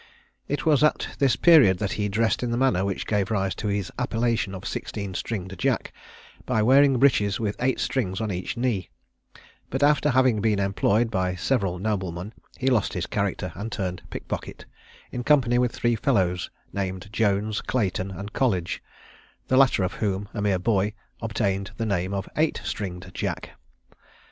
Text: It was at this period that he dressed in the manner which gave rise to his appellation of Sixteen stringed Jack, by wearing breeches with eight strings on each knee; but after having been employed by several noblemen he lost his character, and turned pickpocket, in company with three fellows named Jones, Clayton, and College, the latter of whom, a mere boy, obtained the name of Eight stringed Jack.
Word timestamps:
It 0.47 0.65
was 0.65 0.83
at 0.83 1.09
this 1.19 1.35
period 1.35 1.77
that 1.77 1.91
he 1.91 2.09
dressed 2.09 2.41
in 2.41 2.49
the 2.49 2.57
manner 2.57 2.83
which 2.83 3.05
gave 3.05 3.29
rise 3.29 3.53
to 3.53 3.67
his 3.67 3.91
appellation 3.99 4.55
of 4.55 4.65
Sixteen 4.67 5.13
stringed 5.13 5.53
Jack, 5.59 5.93
by 6.47 6.63
wearing 6.63 6.97
breeches 6.97 7.39
with 7.39 7.55
eight 7.59 7.79
strings 7.79 8.19
on 8.19 8.31
each 8.31 8.57
knee; 8.57 8.89
but 9.69 9.83
after 9.83 10.09
having 10.09 10.41
been 10.41 10.57
employed 10.57 11.11
by 11.11 11.35
several 11.35 11.77
noblemen 11.77 12.33
he 12.57 12.65
lost 12.65 12.93
his 12.93 13.05
character, 13.05 13.51
and 13.53 13.71
turned 13.71 14.01
pickpocket, 14.09 14.65
in 15.11 15.23
company 15.23 15.59
with 15.59 15.71
three 15.71 15.95
fellows 15.95 16.49
named 16.73 17.07
Jones, 17.13 17.61
Clayton, 17.61 18.09
and 18.09 18.33
College, 18.33 18.81
the 19.49 19.55
latter 19.57 19.83
of 19.83 19.93
whom, 20.01 20.27
a 20.33 20.41
mere 20.41 20.57
boy, 20.57 20.93
obtained 21.21 21.73
the 21.77 21.85
name 21.85 22.11
of 22.11 22.27
Eight 22.35 22.59
stringed 22.63 23.11
Jack. 23.13 23.51